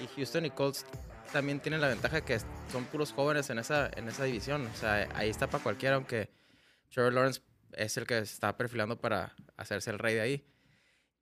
Y 0.00 0.06
Houston 0.16 0.46
y 0.46 0.50
Colts 0.50 0.86
también 1.32 1.60
tienen 1.60 1.80
la 1.80 1.88
ventaja 1.88 2.16
de 2.16 2.22
que 2.22 2.38
son 2.70 2.84
puros 2.90 3.12
jóvenes 3.12 3.50
en 3.50 3.58
esa, 3.58 3.90
en 3.96 4.08
esa 4.08 4.24
división. 4.24 4.66
O 4.66 4.76
sea, 4.76 5.08
ahí 5.14 5.28
está 5.30 5.48
para 5.48 5.62
cualquiera, 5.62 5.96
aunque 5.96 6.30
Trevor 6.90 7.12
Lawrence 7.12 7.40
es 7.72 7.96
el 7.96 8.06
que 8.06 8.14
se 8.16 8.34
está 8.34 8.56
perfilando 8.56 9.00
para 9.00 9.34
hacerse 9.56 9.90
el 9.90 9.98
rey 9.98 10.14
de 10.14 10.20
ahí. 10.20 10.44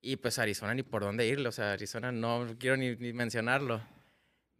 Y 0.01 0.15
pues 0.15 0.39
Arizona 0.39 0.73
ni 0.73 0.83
por 0.83 1.03
dónde 1.03 1.27
irle. 1.27 1.47
O 1.47 1.51
sea, 1.51 1.73
Arizona 1.73 2.11
no 2.11 2.47
quiero 2.59 2.77
ni, 2.77 2.95
ni 2.95 3.13
mencionarlo. 3.13 3.81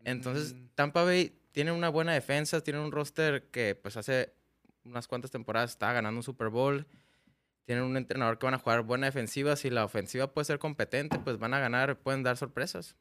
Entonces, 0.04 0.54
Mm. 0.54 0.68
Tampa 0.76 1.04
Bay 1.04 1.38
tiene 1.52 1.72
una 1.72 1.90
buena 1.90 2.14
defensa, 2.14 2.62
tiene 2.62 2.80
un 2.80 2.92
roster 2.92 3.50
que 3.50 3.76
pues 3.76 3.98
hace 3.98 4.34
unas 4.84 5.08
cuantas 5.08 5.32
temporadas 5.32 5.72
estaba 5.72 5.94
ganando 5.94 6.20
un 6.20 6.24
Super 6.24 6.50
Bowl. 6.50 6.88
Tienen 7.66 7.84
un 7.84 7.98
entrenador 7.98 8.40
que 8.40 8.46
van 8.46 8.56
a 8.56 8.60
jugar 8.60 8.82
buena 8.82 9.06
defensiva. 9.08 9.56
Si 9.56 9.70
la 9.70 9.86
ofensiva 9.86 10.32
puede 10.34 10.46
ser 10.46 10.60
competente, 10.60 11.20
pues 11.20 11.38
van 11.38 11.54
a 11.54 11.60
ganar, 11.60 12.00
pueden 12.00 12.24
dar 12.24 12.38
sorpresas. 12.38 12.96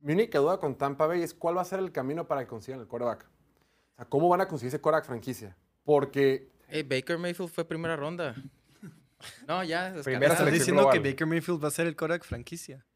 Mi 0.00 0.12
única 0.12 0.38
duda 0.38 0.58
con 0.58 0.76
Tampa 0.76 1.06
Bay 1.06 1.22
es 1.22 1.34
cuál 1.34 1.56
va 1.56 1.62
a 1.62 1.64
ser 1.64 1.78
el 1.80 1.90
camino 1.92 2.26
para 2.26 2.42
que 2.42 2.46
consigan 2.46 2.80
el 2.80 2.86
quarterback. 2.86 3.24
O 3.24 3.96
sea, 3.96 4.04
¿cómo 4.04 4.28
van 4.28 4.40
a 4.40 4.48
conseguir 4.48 4.68
ese 4.68 4.80
quarterback 4.80 5.06
franquicia? 5.06 5.56
Porque 5.84 6.48
Hey, 6.68 6.82
Baker 6.82 7.18
Mayfield 7.18 7.50
fue 7.50 7.64
primera 7.64 7.96
ronda. 7.96 8.34
No, 9.48 9.64
ya. 9.64 9.92
Primera 10.04 10.32
Estás 10.34 10.52
diciendo 10.52 10.82
global. 10.82 11.02
que 11.02 11.10
Baker 11.10 11.26
Mayfield 11.26 11.62
va 11.64 11.66
a 11.66 11.70
ser 11.72 11.88
el 11.88 11.96
quarterback 11.96 12.24
franquicia. 12.24 12.86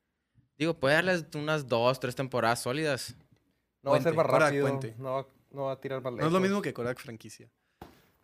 Digo, 0.56 0.75
puede 0.75 0.94
darles 0.94 1.25
unas 1.35 1.66
dos, 1.66 1.99
tres 1.99 2.14
temporadas 2.14 2.62
sólidas. 2.62 3.16
No 3.82 3.90
va 3.90 3.97
a 3.97 4.00
ser 4.02 4.14
más 4.14 4.26
quarterback 4.26 4.40
rápido, 4.50 4.68
puente. 4.68 4.94
no 4.99 5.14
va, 5.14 5.26
no 5.50 5.62
va 5.64 5.73
a 5.73 5.80
tirar 5.80 6.00
más 6.00 6.12
No 6.12 6.25
es 6.26 6.32
lo 6.32 6.38
mismo 6.38 6.62
que 6.62 6.73
quarterback 6.73 7.02
franquicia. 7.02 7.50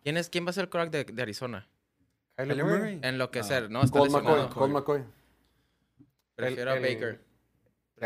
¿Quién, 0.01 0.15
es, 0.15 0.29
quién 0.29 0.45
va 0.45 0.51
a 0.51 0.53
ser 0.53 0.63
el 0.63 0.69
quarterback 0.69 1.07
de, 1.07 1.13
de 1.13 1.21
Arizona? 1.21 1.67
Kyler 2.37 2.63
Murray. 2.63 2.99
Enloquecer, 3.03 3.69
¿no? 3.69 3.83
Está 3.83 3.99
Colt. 3.99 4.11
McCoy, 4.13 4.47
Colt 4.47 4.71
McCoy. 4.73 5.03
Prefiero 6.35 6.71
El- 6.71 6.77
a 6.77 6.87
el- 6.87 6.93
Baker. 6.95 7.21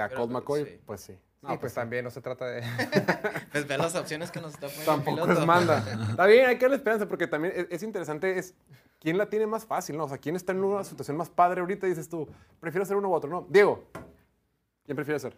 A 0.02 0.10
Colt 0.10 0.32
McCoy, 0.32 0.66
sí. 0.66 0.80
pues 0.86 1.02
sí. 1.02 1.14
Sí, 1.48 1.58
pues 1.60 1.74
también 1.74 2.06
no 2.06 2.10
se 2.10 2.22
trata 2.22 2.46
de... 2.46 2.62
Pues 3.52 3.68
ve 3.68 3.78
las 3.78 3.96
opciones 3.96 4.32
que 4.32 4.40
nos 4.40 4.54
está 4.54 4.68
poniendo 4.68 4.94
el 4.94 4.98
Tampoco 4.98 5.22
piloto. 5.24 5.42
es 5.42 5.46
manda. 5.46 6.08
Está 6.10 6.26
bien, 6.26 6.46
hay 6.48 6.56
que 6.56 6.62
darle 6.62 6.78
esperanza 6.78 7.06
porque 7.06 7.28
también 7.28 7.54
es, 7.56 7.68
es 7.70 7.84
interesante 7.84 8.38
es 8.40 8.54
quién 9.02 9.18
la 9.18 9.26
tiene 9.30 9.46
más 9.46 9.66
fácil, 9.66 9.98
¿no? 9.98 10.06
O 10.06 10.10
sea, 10.10 10.18
quién 10.18 10.38
está 10.38 10.54
en 10.54 10.64
una 10.64 10.86
situación 10.86 11.18
más 11.18 11.30
padre 11.30 11.60
ahorita 11.60 11.86
y 11.86 11.90
dices 11.90 12.08
tú, 12.08 12.28
prefiero 12.62 12.86
ser 12.86 12.96
uno 12.96 13.10
u 13.10 13.14
otro, 13.14 13.30
¿no? 13.30 13.46
Diego, 13.50 13.84
¿quién 14.86 14.96
prefiere 14.96 15.20
ser? 15.20 15.36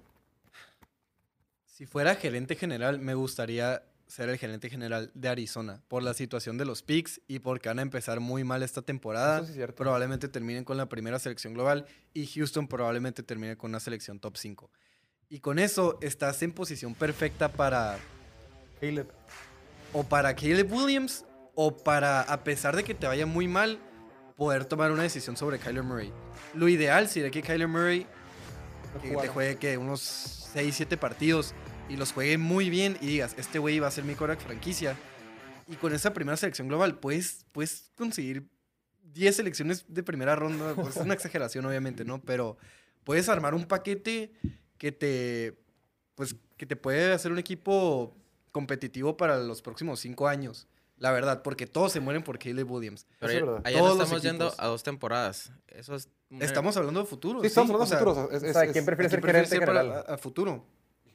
Si 1.65 1.87
fuera 1.87 2.13
gerente 2.15 2.55
general, 2.55 2.99
me 2.99 3.15
gustaría 3.15 3.83
ser 4.07 4.29
el 4.29 4.37
gerente 4.37 4.69
general 4.69 5.11
de 5.13 5.29
Arizona 5.29 5.81
por 5.87 6.03
la 6.03 6.13
situación 6.13 6.57
de 6.57 6.65
los 6.65 6.83
picks 6.83 7.21
y 7.27 7.39
porque 7.39 7.69
van 7.69 7.79
a 7.79 7.81
empezar 7.81 8.19
muy 8.19 8.43
mal 8.43 8.63
esta 8.63 8.81
temporada. 8.81 9.37
Eso 9.37 9.45
sí 9.45 9.51
es 9.51 9.55
cierto. 9.57 9.75
Probablemente 9.75 10.27
terminen 10.27 10.63
con 10.63 10.77
la 10.77 10.87
primera 10.87 11.19
selección 11.19 11.53
global 11.53 11.85
y 12.13 12.27
Houston 12.27 12.67
probablemente 12.67 13.23
termine 13.23 13.57
con 13.57 13.71
una 13.71 13.79
selección 13.79 14.19
top 14.19 14.37
5. 14.37 14.71
Y 15.29 15.39
con 15.39 15.59
eso 15.59 15.97
estás 16.01 16.41
en 16.43 16.53
posición 16.53 16.93
perfecta 16.93 17.51
para 17.51 17.97
Caleb. 18.79 19.07
o 19.93 20.03
para 20.03 20.35
Caleb 20.35 20.71
Williams 20.71 21.25
o 21.55 21.75
para, 21.75 22.21
a 22.21 22.43
pesar 22.43 22.75
de 22.75 22.83
que 22.83 22.93
te 22.93 23.07
vaya 23.07 23.25
muy 23.25 23.47
mal, 23.47 23.79
poder 24.35 24.65
tomar 24.65 24.91
una 24.91 25.03
decisión 25.03 25.37
sobre 25.37 25.57
Kyler 25.57 25.83
Murray. 25.83 26.11
Lo 26.53 26.67
ideal 26.67 27.07
sería 27.07 27.31
que 27.31 27.41
Kyler 27.41 27.67
Murray 27.67 28.05
que 29.01 29.15
te 29.15 29.27
juegue 29.27 29.57
que 29.57 29.77
unos 29.77 30.01
6, 30.53 30.75
7 30.75 30.97
partidos 30.97 31.53
y 31.89 31.97
los 31.97 32.11
juegue 32.13 32.37
muy 32.37 32.69
bien 32.69 32.97
y 33.01 33.07
digas, 33.07 33.35
este 33.37 33.59
güey 33.59 33.79
va 33.79 33.87
a 33.87 33.91
ser 33.91 34.03
mi 34.03 34.15
quarterback 34.15 34.45
franquicia. 34.45 34.97
Y 35.67 35.75
con 35.75 35.93
esa 35.93 36.13
primera 36.13 36.37
selección 36.37 36.67
global 36.67 36.99
puedes, 36.99 37.45
puedes 37.51 37.91
conseguir 37.95 38.47
10 39.13 39.35
selecciones 39.35 39.85
de 39.87 40.03
primera 40.03 40.35
ronda. 40.35 40.73
Pues 40.75 40.95
es 40.95 41.01
una 41.03 41.13
exageración, 41.15 41.65
obviamente, 41.65 42.05
¿no? 42.05 42.21
Pero 42.21 42.57
puedes 43.03 43.29
armar 43.29 43.53
un 43.55 43.65
paquete 43.65 44.31
que 44.77 44.91
te, 44.91 45.57
pues, 46.15 46.35
que 46.57 46.65
te 46.65 46.75
puede 46.75 47.13
hacer 47.13 47.31
un 47.31 47.39
equipo 47.39 48.15
competitivo 48.51 49.17
para 49.17 49.37
los 49.37 49.61
próximos 49.61 49.99
cinco 49.99 50.27
años. 50.27 50.67
La 50.97 51.11
verdad, 51.11 51.41
porque 51.41 51.67
todos 51.67 51.91
se 51.91 51.99
mueren 51.99 52.23
por 52.23 52.39
Caleb 52.39 52.71
Williams. 52.71 53.05
Pero 53.19 53.33
es 53.33 53.41
verdad. 53.41 53.61
allá 53.65 53.79
Todos 53.79 53.99
estamos 54.01 54.21
yendo 54.23 54.53
a 54.57 54.67
dos 54.67 54.81
temporadas. 54.83 55.51
Eso 55.67 55.95
es... 55.95 56.07
Estamos 56.39 56.77
hablando 56.77 57.01
de 57.01 57.05
futuro. 57.05 57.41
Sí, 57.41 57.47
estamos 57.47 57.69
hablando 57.71 57.85
de 57.85 57.89
sea, 57.89 57.99
futuros. 57.99 58.31
Es, 58.33 58.43
O 58.43 58.45
es- 58.45 58.53
sea, 58.53 58.63
es- 58.63 58.71
¿quién 58.71 58.85
prefiere 58.85 59.09
ser 59.09 59.21
gerente 59.25 59.57
a, 59.63 60.13
a 60.13 60.17
futuro. 60.17 60.65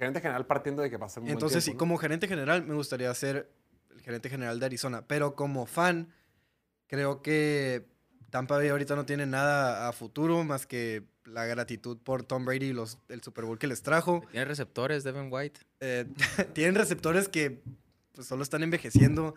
Gerente 0.00 0.23
general 0.23 0.47
partiendo 0.47 0.80
de 0.80 0.88
que 0.88 0.97
un 0.97 1.02
buen 1.02 1.28
Entonces, 1.28 1.62
sí, 1.62 1.75
como 1.75 1.99
gerente 1.99 2.26
general, 2.26 2.64
me 2.64 2.75
gustaría 2.75 3.12
ser 3.12 3.52
el 3.90 4.00
gerente 4.00 4.30
general 4.30 4.59
de 4.59 4.64
Arizona. 4.64 5.07
Pero 5.07 5.37
como 5.37 5.66
fan, 5.66 6.09
creo 6.87 7.21
que 7.21 7.87
Tampa 8.30 8.57
Bay 8.57 8.69
ahorita 8.69 8.97
no 8.97 9.04
tiene 9.04 9.26
nada 9.26 9.88
a 9.88 9.92
futuro 9.92 10.42
más 10.42 10.66
que 10.66 11.04
la 11.26 11.45
gratitud 11.45 11.99
por 11.99 12.23
Tom 12.23 12.47
Brady 12.47 12.69
y 12.69 12.73
los, 12.73 12.99
el 13.11 13.23
Super 13.23 13.45
Bowl 13.45 13.59
que 13.59 13.66
les 13.66 13.83
trajo. 13.83 14.25
Tiene 14.30 14.47
receptores, 14.47 15.04
Devin 15.04 15.28
White. 15.30 15.61
Eh, 15.80 16.07
tienen 16.54 16.76
receptores 16.76 17.28
que 17.28 17.61
pues, 18.14 18.26
solo 18.26 18.42
están 18.42 18.62
envejeciendo, 18.62 19.35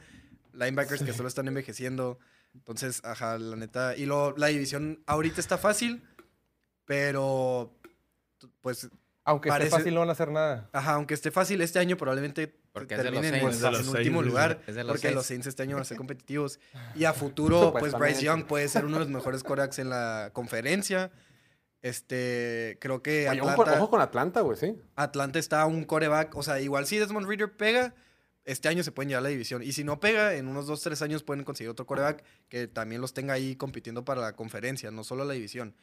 linebackers 0.54 1.04
que 1.04 1.12
solo 1.12 1.28
están 1.28 1.50
envejeciendo. 1.50 2.20
Entonces, 2.54 3.02
ajá, 3.04 3.38
la 3.38 3.58
neta. 3.58 3.98
Y 3.98 4.06
lo, 4.06 4.34
la 4.38 4.48
división 4.48 5.04
ahorita 5.08 5.42
está 5.42 5.58
fácil, 5.58 6.04
pero 6.86 7.76
pues 8.62 8.90
Aunque 9.26 9.50
Parece- 9.50 9.68
esté 9.70 9.78
fácil, 9.80 9.94
no 9.94 10.02
van 10.02 10.10
a 10.10 10.12
hacer 10.12 10.32
nada. 10.32 10.70
Ajá, 10.74 10.94
aunque 10.96 11.14
esté 11.14 11.32
fácil 11.32 11.62
este 11.62 11.80
año, 11.80 11.96
probablemente 11.96 12.54
Porque 12.74 12.96
es 12.96 12.98
de 13.00 13.06
los 13.12 13.14
terminen 13.22 13.36
en, 13.36 13.42
Saints. 13.42 13.62
De 13.62 13.72
los 13.72 13.80
en 13.80 13.86
Saints, 13.86 14.00
último 14.00 14.22
lugar. 14.22 14.62
Es 14.68 14.76
de 14.76 14.84
los 14.84 14.92
porque 14.94 15.02
Saints. 15.04 15.16
los 15.16 15.26
Saints 15.26 15.48
este 15.48 15.64
año 15.64 15.76
van 15.76 15.82
a 15.84 15.86
ser 15.86 15.98
competitivos. 16.04 16.60
Y 16.96 17.06
a 17.06 17.14
futuro, 17.14 17.72
pues 17.72 17.84
Bryce 17.84 17.92
Supuestamente. 17.92 18.24
Young 18.26 18.46
puede 18.48 18.68
ser 18.68 18.86
uno 18.86 18.96
de 18.96 19.06
los 19.06 19.10
mejores 19.14 19.44
corebacks 19.44 19.80
en 19.80 19.90
la 19.90 20.32
conferencia. 20.34 21.12
Este, 21.82 22.78
creo 22.80 23.02
que 23.04 23.30
Oye, 23.30 23.42
ojo, 23.42 23.50
Atlanta, 23.52 23.74
ojo 23.78 23.90
con 23.90 24.02
Atlanta, 24.02 24.42
güey, 24.42 24.58
sí. 24.58 24.78
Atlanta 24.96 25.40
está 25.40 25.62
a 25.62 25.66
un 25.66 25.84
coreback. 25.84 26.36
O 26.36 26.44
sea, 26.44 26.60
igual 26.62 26.86
si 26.86 26.98
Desmond 26.98 27.28
Reader 27.28 27.56
pega, 27.58 27.94
este 28.46 28.70
año 28.70 28.84
se 28.84 28.92
pueden 28.92 29.10
llevar 29.10 29.22
a 29.22 29.24
la 29.24 29.30
división. 29.30 29.64
Y 29.64 29.74
si 29.74 29.84
no 29.84 30.00
pega, 30.00 30.34
en 30.36 30.48
unos 30.48 30.66
2, 30.68 30.82
3 30.82 31.02
años 31.02 31.24
pueden 31.24 31.44
conseguir 31.44 31.70
otro 31.70 31.86
coreback 31.86 32.24
que 32.50 32.68
también 32.68 33.02
los 33.02 33.14
tenga 33.14 33.34
ahí 33.34 33.56
compitiendo 33.56 34.06
para 34.06 34.22
la 34.22 34.34
conferencia, 34.36 34.92
no 34.92 35.04
solo 35.04 35.26
la 35.26 35.34
división. 35.34 35.76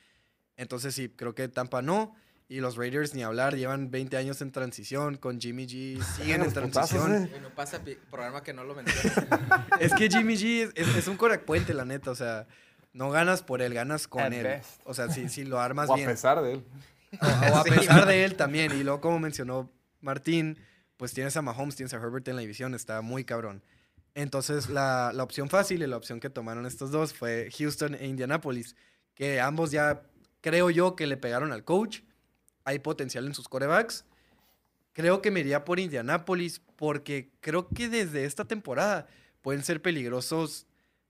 Entonces 0.57 0.95
sí, 0.95 1.09
creo 1.11 1.35
que 1.35 1.49
Tampa 1.49 1.83
no. 1.83 2.15
Y 2.51 2.59
los 2.59 2.77
Raiders 2.77 3.15
ni 3.15 3.23
hablar, 3.23 3.55
llevan 3.57 3.93
20 3.93 4.17
años 4.17 4.43
en 4.43 4.51
transición, 4.51 5.17
con 5.17 5.41
Jimmy 5.41 5.67
G 5.69 6.03
siguen 6.17 6.43
en 6.43 6.53
transición. 6.53 7.15
¿eh? 7.27 7.31
no 7.41 7.49
pasa 7.51 7.81
programa 8.11 8.43
que 8.43 8.53
no 8.53 8.65
lo 8.65 8.75
menciona. 8.75 9.67
Es 9.81 9.95
que 9.95 10.09
Jimmy 10.11 10.35
G 10.35 10.65
es, 10.75 10.89
es- 10.89 10.97
es 10.97 11.07
un 11.09 11.17
coreback 11.17 11.45
puente, 11.45 11.73
la 11.75 11.85
neta, 11.85 12.11
o 12.11 12.15
sea, 12.17 12.49
no 12.93 13.11
ganas 13.11 13.43
por 13.43 13.63
él, 13.63 13.73
ganas 13.73 14.09
con 14.09 14.23
At 14.23 14.33
él. 14.33 14.43
best. 14.43 14.81
O 14.85 14.95
sea, 14.95 15.09
si, 15.11 15.29
si 15.29 15.45
lo 15.45 15.61
armas 15.61 15.89
O 15.89 15.95
a 15.95 15.97
pesar 15.97 16.43
de 16.43 16.55
él. 16.55 16.65
O, 17.21 17.27
o 17.55 17.57
a 17.59 17.63
pesar 17.65 18.05
de 18.07 18.25
él 18.25 18.35
también. 18.35 18.73
Y 18.77 18.83
luego, 18.85 19.01
como 19.01 19.19
mencionó 19.21 19.71
Martín, 20.01 20.59
pues 20.97 21.13
tienes 21.13 21.37
a 21.37 21.43
Mahomes, 21.43 21.77
tienes 21.77 21.93
a 21.95 21.97
Herbert 21.99 22.27
en 22.29 22.35
la 22.37 22.43
división, 22.43 22.75
está 22.75 23.01
muy 23.01 23.25
cabrón. 23.25 23.63
Entonces, 24.15 24.69
la, 24.69 25.13
la 25.15 25.23
opción 25.23 25.49
fácil 25.49 25.83
y 25.83 25.87
la 25.87 25.97
opción 25.97 26.19
que 26.21 26.31
tomaron 26.31 26.67
estos 26.67 26.91
dos 26.91 27.13
fue 27.15 27.49
Houston 27.57 27.95
e 27.95 28.07
Indianapolis, 28.07 28.75
que 29.15 29.41
ambos 29.41 29.71
ya 29.71 30.03
creo 30.41 30.71
yo 30.71 30.95
que 30.97 31.07
le 31.07 31.17
pegaron 31.17 31.53
al 31.53 31.65
coach. 31.65 32.01
Hay 32.71 32.79
potencial 32.79 33.27
en 33.27 33.35
sus 33.35 33.49
corebacks. 33.49 34.05
Creo 34.93 35.21
que 35.23 35.31
me 35.33 35.41
iría 35.41 35.65
por 35.65 35.81
Indianapolis 35.81 36.61
porque 36.77 37.31
creo 37.41 37.69
que 37.69 37.89
desde 37.89 38.25
esta 38.25 38.45
temporada 38.45 39.09
pueden 39.43 39.65
ser 39.65 39.83
peligrosos 39.83 40.67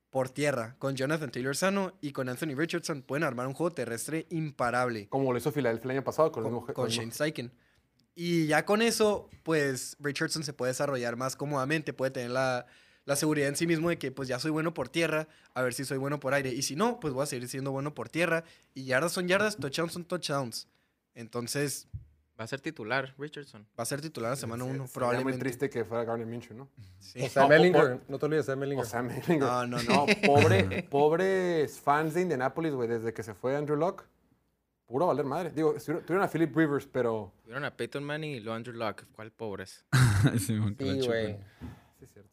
por 0.08 0.30
tierra. 0.30 0.74
Con 0.78 0.96
Jonathan 0.96 1.30
Taylor 1.30 1.54
Sano 1.54 1.92
y 2.00 2.12
con 2.12 2.28
Anthony 2.30 2.54
Richardson 2.56 3.02
pueden 3.02 3.24
armar 3.24 3.46
un 3.46 3.52
juego 3.52 3.72
terrestre 3.72 4.26
imparable 4.30 5.08
Como 5.08 5.32
lo 5.32 5.38
hizo 5.38 5.52
Filadelfia 5.52 5.84
el 5.84 5.90
año 5.98 6.04
pasado 6.04 6.32
con, 6.32 6.44
el 6.44 6.50
con, 6.50 6.60
mismo- 6.62 6.74
con 6.74 6.88
Shane 6.88 7.12
Steichen. 7.12 7.52
Y 8.14 8.46
ya 8.46 8.64
con 8.64 8.80
eso, 8.82 9.28
pues 9.42 9.96
Richardson 10.00 10.42
se 10.44 10.52
puede 10.52 10.70
desarrollar 10.72 11.16
más 11.16 11.36
cómodamente, 11.36 11.92
puede 11.92 12.10
tener 12.10 12.30
la, 12.30 12.66
la 13.04 13.16
seguridad 13.16 13.48
en 13.48 13.56
sí 13.56 13.66
mismo 13.66 13.88
de 13.90 13.98
que 13.98 14.10
pues 14.12 14.28
ya 14.28 14.38
soy 14.38 14.50
bueno 14.50 14.72
por 14.74 14.88
tierra, 14.88 15.28
a 15.54 15.62
ver 15.62 15.74
si 15.74 15.84
soy 15.84 15.98
bueno 15.98 16.20
por 16.20 16.32
aire. 16.34 16.50
Y 16.52 16.62
si 16.62 16.74
no, 16.74 17.00
pues 17.00 17.12
voy 17.14 17.22
a 17.22 17.26
seguir 17.26 17.48
siendo 17.48 17.70
bueno 17.70 17.94
por 17.94 18.08
tierra. 18.08 18.44
Y 18.74 18.84
yardas 18.84 19.12
son 19.12 19.28
yardas, 19.28 19.56
touchdowns 19.56 19.92
son 19.92 20.04
touchdowns. 20.04 20.66
Entonces, 21.14 21.88
Va 22.38 22.44
a 22.44 22.46
ser 22.46 22.60
titular, 22.62 23.14
Richardson. 23.18 23.66
va 23.78 23.82
a 23.82 23.84
ser 23.84 24.00
titular 24.00 24.30
la 24.30 24.36
semana 24.36 24.64
Se- 24.64 24.70
1, 24.70 24.78
sería 24.86 24.94
probablemente. 24.94 25.32
muy 25.32 25.38
triste 25.40 25.68
que 25.68 25.84
fuera 25.84 26.04
Garner 26.04 26.26
Minshew, 26.26 26.56
¿no? 26.56 26.70
Sí. 26.98 27.20
O 27.22 27.28
sea, 27.28 27.42
No, 27.42 27.48
Mellinger. 27.50 28.00
No 28.08 28.18
te 28.18 28.24
olvides 28.26 28.46
de 28.46 28.56
Mellinger. 28.56 28.84
O 28.86 28.88
sea, 28.88 29.02
Mellinger. 29.02 29.38
No, 29.40 29.66
no, 29.66 29.82
No, 29.82 30.06
no. 30.06 30.06
pobre, 30.26 30.82
pobres 30.90 31.78
fans 31.78 32.14
de 32.14 32.22
Indianapolis, 32.22 32.72
güey, 32.72 32.88
desde 32.88 33.12
que 33.12 33.22
se 33.22 33.34
fue 33.34 33.54
Andrew 33.56 33.76
Luck. 33.76 34.04
Puro 34.86 35.06
valer 35.06 35.26
madre. 35.26 35.50
Digo, 35.50 35.74
tuvieron 35.74 36.22
a 36.22 36.28
Philip 36.28 36.56
Rivers, 36.56 36.86
pero... 36.86 37.30
Vieron 37.44 37.62
a 37.64 37.76
Peyton 37.76 38.02
Manning 38.02 38.30
y 38.36 38.40
lo 38.40 38.54
Andrew 38.54 38.74
Luck. 38.74 39.04
¿Cuál 39.12 39.30
pobres? 39.32 39.84
Sí, 40.38 40.38
Sí, 40.38 40.58
güey. 40.58 41.36
Sí, 41.98 42.04
es 42.04 42.10
cierto. 42.12 42.30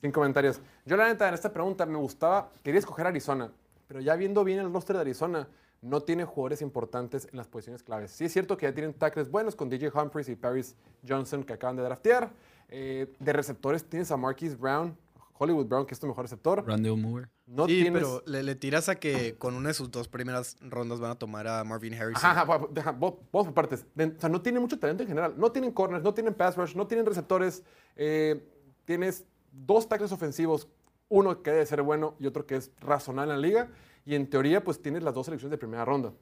Sin 0.00 0.10
comentarios. 0.10 0.58
Yo, 0.86 0.96
la 0.96 1.06
neta, 1.08 1.28
en 1.28 1.34
esta 1.34 1.52
pregunta 1.52 1.84
me 1.86 1.98
gustaba, 1.98 2.50
quería 2.64 2.78
escoger 2.80 3.06
Arizona, 3.06 3.50
pero 3.86 4.00
ya 4.00 4.16
viendo 4.16 4.42
bien 4.42 4.58
el 4.58 4.72
roster 4.72 4.96
de 4.96 5.02
Arizona, 5.02 5.46
no 5.82 6.00
tiene 6.00 6.24
jugadores 6.24 6.62
importantes 6.62 7.28
en 7.30 7.36
las 7.36 7.48
posiciones 7.48 7.82
claves. 7.82 8.12
Sí 8.12 8.24
es 8.24 8.32
cierto 8.32 8.56
que 8.56 8.66
ya 8.66 8.72
tienen 8.72 8.94
tackles 8.94 9.30
buenos 9.30 9.54
con 9.54 9.68
DJ 9.68 9.90
Humphries 9.94 10.28
y 10.30 10.36
Paris 10.36 10.74
Johnson 11.06 11.42
que 11.44 11.52
acaban 11.52 11.76
de 11.76 11.82
draftear. 11.82 12.32
Eh, 12.68 13.12
de 13.18 13.32
receptores 13.34 13.84
tienes 13.84 14.10
a 14.10 14.16
Marquise 14.16 14.56
Brown, 14.56 14.96
Hollywood 15.36 15.66
Brown, 15.66 15.84
que 15.84 15.92
es 15.94 16.00
tu 16.00 16.06
mejor 16.06 16.24
receptor. 16.24 16.64
Randall 16.66 16.96
Moore. 16.96 17.28
No 17.46 17.66
sí, 17.66 17.82
tienes... 17.82 18.00
pero 18.02 18.22
le, 18.26 18.42
le 18.44 18.54
tiras 18.54 18.88
a 18.88 18.94
que 18.94 19.34
con 19.36 19.54
una 19.54 19.68
de 19.68 19.74
sus 19.74 19.90
dos 19.90 20.06
primeras 20.08 20.56
rondas 20.60 21.00
van 21.00 21.10
a 21.10 21.14
tomar 21.16 21.46
a 21.48 21.64
Marvin 21.64 21.92
Harrison. 21.94 22.24
Ajá, 22.30 22.42
ajá, 22.42 22.44
va- 22.44 22.68
deja, 22.70 22.92
vo- 22.92 23.18
vamos 23.32 23.46
por 23.48 23.52
partes. 23.54 23.84
De- 23.94 24.06
o 24.16 24.20
sea, 24.20 24.28
no 24.30 24.40
tienen 24.40 24.62
mucho 24.62 24.78
talento 24.78 25.02
en 25.02 25.08
general. 25.08 25.34
No 25.36 25.50
tienen 25.50 25.72
corners, 25.72 26.02
no 26.04 26.14
tienen 26.14 26.32
pass 26.32 26.56
rush, 26.56 26.74
no 26.76 26.86
tienen 26.86 27.04
receptores. 27.04 27.62
eh, 27.96 28.48
tienes 28.84 29.24
dos 29.52 29.88
tackles 29.88 30.12
ofensivos, 30.12 30.68
uno 31.08 31.42
que 31.42 31.50
debe 31.50 31.66
ser 31.66 31.82
bueno 31.82 32.14
y 32.18 32.26
otro 32.26 32.46
que 32.46 32.56
es 32.56 32.70
razonable 32.80 33.34
en 33.34 33.40
la 33.40 33.46
liga. 33.46 33.68
Y 34.04 34.14
en 34.14 34.28
teoría, 34.28 34.62
pues 34.64 34.80
tienes 34.82 35.02
las 35.02 35.14
dos 35.14 35.26
selecciones 35.26 35.50
de 35.52 35.58
primera 35.58 35.84
ronda. 35.84 36.12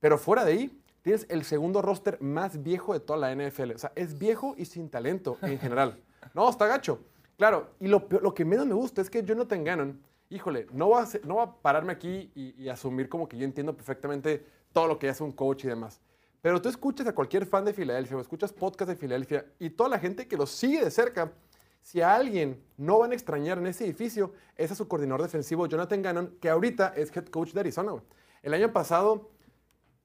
Pero 0.00 0.18
fuera 0.18 0.44
de 0.44 0.52
ahí, 0.52 0.82
tienes 1.02 1.26
el 1.28 1.44
segundo 1.44 1.80
roster 1.82 2.20
más 2.20 2.62
viejo 2.62 2.92
de 2.92 3.00
toda 3.00 3.18
la 3.18 3.34
NFL. 3.34 3.72
O 3.72 3.78
sea, 3.78 3.92
es 3.94 4.18
viejo 4.18 4.54
y 4.56 4.64
sin 4.64 4.88
talento 4.90 5.38
en 5.42 5.58
general. 5.58 5.98
No, 6.34 6.48
está 6.50 6.66
gacho. 6.66 7.00
Claro, 7.38 7.70
y 7.80 7.88
lo, 7.88 8.06
lo 8.20 8.34
que 8.34 8.44
menos 8.44 8.66
me 8.66 8.74
gusta 8.74 9.00
es 9.00 9.08
que 9.08 9.22
Jonathan 9.22 9.64
Gannon, 9.64 10.00
híjole, 10.28 10.66
no 10.70 10.90
va 10.90 11.00
a, 11.02 11.06
ser- 11.06 11.24
no 11.26 11.36
va 11.36 11.42
a 11.44 11.56
pararme 11.56 11.92
aquí 11.94 12.30
y, 12.34 12.62
y 12.62 12.68
asumir 12.68 13.08
como 13.08 13.26
que 13.26 13.38
yo 13.38 13.44
entiendo 13.46 13.74
perfectamente 13.74 14.44
todo 14.74 14.86
lo 14.86 14.98
que 14.98 15.08
hace 15.08 15.24
un 15.24 15.32
coach 15.32 15.64
y 15.64 15.68
demás. 15.68 15.98
Pero 16.42 16.60
tú 16.60 16.68
escuchas 16.68 17.06
a 17.06 17.14
cualquier 17.14 17.46
fan 17.46 17.64
de 17.64 17.72
Filadelfia 17.72 18.18
o 18.18 18.20
escuchas 18.20 18.52
podcast 18.52 18.90
de 18.90 18.96
Filadelfia 18.96 19.46
y 19.58 19.70
toda 19.70 19.88
la 19.88 19.98
gente 19.98 20.28
que 20.28 20.36
los 20.36 20.50
sigue 20.50 20.84
de 20.84 20.90
cerca, 20.90 21.32
si 21.80 22.00
a 22.00 22.14
alguien 22.14 22.62
no 22.76 22.98
van 22.98 23.12
a 23.12 23.14
extrañar 23.14 23.58
en 23.58 23.66
ese 23.66 23.84
edificio, 23.84 24.32
es 24.56 24.70
a 24.70 24.74
su 24.74 24.86
coordinador 24.88 25.22
defensivo 25.22 25.66
Jonathan 25.66 26.02
Gannon, 26.02 26.36
que 26.40 26.50
ahorita 26.50 26.92
es 26.96 27.14
head 27.16 27.26
coach 27.26 27.52
de 27.52 27.60
Arizona. 27.60 27.94
El 28.42 28.54
año 28.54 28.72
pasado 28.72 29.30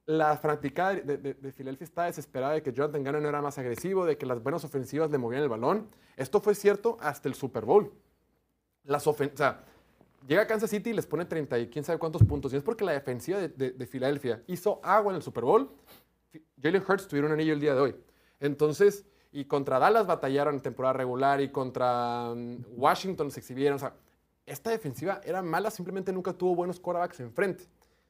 la 0.08 0.38
fanaticada 0.38 0.94
de, 0.96 1.18
de, 1.18 1.34
de 1.34 1.52
Filadelfia 1.52 1.86
está 1.86 2.04
desesperada 2.06 2.54
de 2.54 2.62
que 2.62 2.72
Jonathan 2.72 3.04
Gannon 3.04 3.26
era 3.26 3.42
más 3.42 3.58
agresivo, 3.58 4.06
de 4.06 4.18
que 4.18 4.26
las 4.28 4.42
buenas 4.42 4.64
ofensivas 4.64 5.10
le 5.10 5.18
movían 5.18 5.42
el 5.42 5.50
balón. 5.50 5.90
Esto 6.16 6.40
fue 6.42 6.54
cierto 6.54 6.98
hasta 7.02 7.28
el 7.28 7.34
Super 7.34 7.66
Bowl. 7.66 7.92
Las 8.84 9.08
o 9.08 9.16
sea, 9.34 9.64
llega 10.28 10.44
a 10.44 10.48
Kansas 10.48 10.70
City 10.70 10.92
y 10.92 10.94
les 10.94 11.08
pone 11.08 11.26
30 11.26 11.58
y 11.58 11.68
quién 11.70 11.84
sabe 11.84 11.98
cuántos 11.98 12.24
puntos. 12.24 12.54
Y 12.54 12.58
es 12.58 12.64
porque 12.64 12.86
la 12.86 12.92
defensiva 12.92 13.40
de, 13.40 13.50
de- 13.50 13.72
de 13.72 13.88
Filadelfia 13.88 14.44
hizo 14.46 14.80
agua 14.84 15.12
en 15.12 15.16
el 15.18 15.22
Super 15.24 15.44
Bowl. 15.44 15.72
Jalen 16.62 16.84
Hurts 16.88 17.08
tuvieron 17.08 17.32
un 17.32 17.40
anillo 17.40 17.54
el 17.54 17.60
día 17.60 17.74
de 17.74 17.82
hoy. 17.82 17.96
Entonces, 18.40 19.06
y 19.36 19.44
contra 19.44 19.80
Dallas 19.80 20.08
batallaron 20.08 20.56
en 20.56 20.62
temporada 20.62 20.94
regular 20.94 21.42
y 21.42 21.50
contra 21.50 22.34
mm, 22.34 22.68
Washington 22.78 23.30
se 23.32 23.42
exhibieron. 23.42 23.76
O 23.76 23.80
sea, 23.80 23.94
esta 24.46 24.70
defensiva 24.70 25.20
era 25.26 25.42
mala, 25.42 25.70
simplemente 25.70 26.14
nunca 26.14 26.32
tuvo 26.32 26.56
buenos 26.56 26.80
quarterbacks 26.80 27.20
enfrente. 27.20 27.66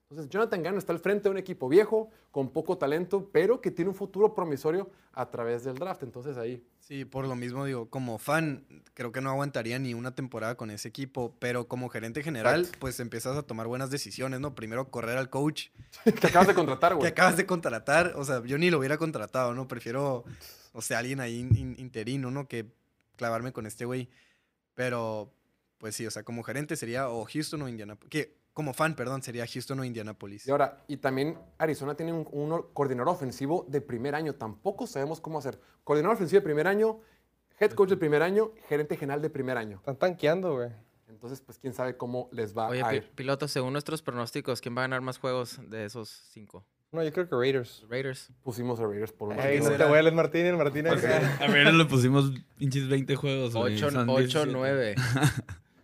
Entonces, 0.07 0.29
Jonathan 0.29 0.61
Gannon 0.61 0.77
está 0.77 0.93
al 0.93 0.99
frente 0.99 1.23
de 1.23 1.29
un 1.31 1.39
equipo 1.39 1.67
viejo, 1.67 2.11
con 2.29 2.51
poco 2.51 2.77
talento, 2.77 3.27
pero 3.33 3.59
que 3.59 3.71
tiene 3.71 3.89
un 3.89 3.95
futuro 3.95 4.35
promisorio 4.35 4.91
a 5.13 5.31
través 5.31 5.63
del 5.63 5.79
draft. 5.79 6.03
Entonces, 6.03 6.37
ahí. 6.37 6.63
Sí, 6.79 7.05
por 7.05 7.27
lo 7.27 7.35
mismo 7.35 7.65
digo, 7.65 7.89
como 7.89 8.19
fan, 8.19 8.63
creo 8.93 9.11
que 9.11 9.19
no 9.19 9.31
aguantaría 9.31 9.79
ni 9.79 9.95
una 9.95 10.13
temporada 10.13 10.53
con 10.53 10.69
ese 10.69 10.89
equipo, 10.89 11.33
pero 11.39 11.67
como 11.67 11.89
gerente 11.89 12.21
general, 12.21 12.59
Exacto. 12.59 12.79
pues 12.81 12.99
empiezas 12.99 13.35
a 13.35 13.41
tomar 13.41 13.65
buenas 13.65 13.89
decisiones, 13.89 14.39
¿no? 14.39 14.53
Primero 14.53 14.91
correr 14.91 15.17
al 15.17 15.31
coach 15.31 15.69
que 16.21 16.27
acabas 16.27 16.49
de 16.49 16.53
contratar, 16.53 16.91
que 16.93 16.97
güey. 16.97 17.09
acabas 17.09 17.35
de 17.35 17.47
contratar, 17.47 18.13
o 18.15 18.23
sea, 18.23 18.43
yo 18.45 18.59
ni 18.59 18.69
lo 18.69 18.77
hubiera 18.77 18.99
contratado, 18.99 19.55
¿no? 19.55 19.67
Prefiero, 19.67 20.23
o 20.75 20.81
sea, 20.81 20.99
alguien 20.99 21.19
ahí 21.19 21.39
in- 21.39 21.55
in- 21.55 21.75
interino, 21.79 22.29
¿no? 22.29 22.47
Que 22.47 22.65
clavarme 23.15 23.51
con 23.53 23.65
este 23.65 23.85
güey. 23.85 24.09
Pero, 24.73 25.31
pues 25.77 25.95
sí, 25.95 26.05
o 26.05 26.11
sea, 26.11 26.23
como 26.23 26.43
gerente 26.43 26.75
sería 26.75 27.09
o 27.09 27.25
Houston 27.25 27.61
o 27.61 27.69
Indianapolis. 27.69 28.09
Que, 28.09 28.37
como 28.53 28.73
fan, 28.73 28.95
perdón, 28.95 29.21
sería 29.21 29.45
Houston 29.47 29.79
o 29.79 29.83
Indianapolis. 29.85 30.47
Y 30.47 30.51
ahora, 30.51 30.83
y 30.87 30.97
también 30.97 31.37
Arizona 31.57 31.95
tiene 31.95 32.13
un, 32.13 32.27
un 32.31 32.61
coordinador 32.73 33.13
ofensivo 33.13 33.65
de 33.69 33.81
primer 33.81 34.15
año. 34.15 34.35
Tampoco 34.35 34.87
sabemos 34.87 35.19
cómo 35.19 35.39
hacer. 35.39 35.59
Coordinador 35.83 36.15
ofensivo 36.15 36.39
de 36.39 36.43
primer 36.45 36.67
año, 36.67 36.99
head 37.59 37.71
coach 37.71 37.89
del 37.89 37.99
primer 37.99 38.21
año, 38.21 38.51
gerente 38.69 38.95
general 38.97 39.21
de 39.21 39.29
primer 39.29 39.57
año. 39.57 39.77
Están 39.77 39.97
tanqueando, 39.97 40.53
güey. 40.55 40.69
Entonces, 41.07 41.39
pues 41.41 41.57
quién 41.59 41.73
sabe 41.73 41.95
cómo 41.97 42.29
les 42.31 42.55
va 42.57 42.67
Oye, 42.67 42.81
a 42.81 42.89
pi- 42.89 42.95
ir. 42.97 43.11
piloto, 43.11 43.47
según 43.47 43.71
nuestros 43.73 44.01
pronósticos, 44.01 44.59
¿quién 44.61 44.75
va 44.75 44.81
a 44.81 44.83
ganar 44.85 45.01
más 45.01 45.17
juegos 45.19 45.59
de 45.69 45.85
esos 45.85 46.09
cinco? 46.31 46.65
No, 46.95 47.03
yo 47.03 47.11
creo 47.11 47.27
que 47.27 47.35
Raiders. 47.35 47.83
Raiders. 47.89 48.29
Pusimos 48.41 48.79
a 48.79 48.87
Raiders 48.87 49.11
por 49.11 49.29
un 49.29 49.39
Ey, 49.39 49.59
no 49.59 49.69
te 49.71 49.83
vueles, 49.85 50.13
Martín. 50.13 50.45
El 50.45 50.55
Martín 50.55 50.87
acá. 50.87 51.37
A 51.41 51.47
ver, 51.47 51.73
le 51.73 51.85
pusimos 51.85 52.31
pinches 52.57 52.87
20 52.87 53.15
juegos. 53.17 53.53
güey, 53.53 53.75
8, 53.75 53.91
son 53.91 54.09
8 54.09 54.45
17. 54.45 54.51
9. 54.53 54.95